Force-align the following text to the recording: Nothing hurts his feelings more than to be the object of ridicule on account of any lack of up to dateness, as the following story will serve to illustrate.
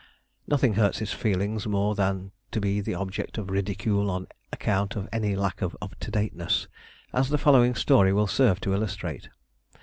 Nothing 0.47 0.73
hurts 0.73 0.97
his 0.97 1.13
feelings 1.13 1.67
more 1.67 1.93
than 1.93 2.31
to 2.53 2.59
be 2.59 2.81
the 2.81 2.95
object 2.95 3.37
of 3.37 3.51
ridicule 3.51 4.09
on 4.09 4.25
account 4.51 4.95
of 4.95 5.07
any 5.13 5.35
lack 5.35 5.61
of 5.61 5.77
up 5.79 5.93
to 5.99 6.09
dateness, 6.09 6.67
as 7.13 7.29
the 7.29 7.37
following 7.37 7.75
story 7.75 8.11
will 8.11 8.25
serve 8.25 8.59
to 8.61 8.73
illustrate. 8.73 9.29